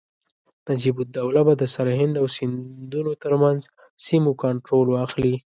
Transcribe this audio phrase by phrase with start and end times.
[0.69, 3.59] نجیب الدوله به د سرهند او سیندونو ترمنځ
[4.05, 5.35] سیمو کنټرول واخلي.